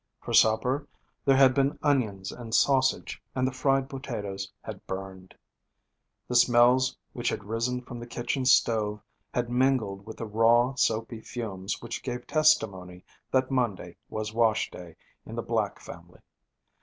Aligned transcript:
For 0.19 0.33
supper 0.33 0.87
there 1.25 1.35
had 1.37 1.53
been 1.53 1.77
onions 1.83 2.31
and 2.31 2.55
sausage, 2.55 3.21
and 3.35 3.47
the 3.47 3.51
fried 3.51 3.87
potatoes 3.87 4.51
had 4.63 4.83
burned. 4.87 5.35
The 6.27 6.33
smells 6.33 6.97
which 7.13 7.29
had 7.29 7.43
risen 7.43 7.83
from 7.83 7.99
the 7.99 8.07
kitchen 8.07 8.45
stove 8.47 8.99
had 9.31 9.51
mingled 9.51 10.07
with 10.07 10.17
the 10.17 10.25
raw, 10.25 10.73
soapy 10.73 11.21
fumes 11.21 11.83
which 11.83 12.01
gave 12.01 12.25
testimony 12.25 13.05
that 13.29 13.51
Monday 13.51 13.95
was 14.09 14.33
wash 14.33 14.71
day 14.71 14.95
in 15.23 15.35
the 15.35 15.43
Black 15.43 15.79
family. 15.79 16.21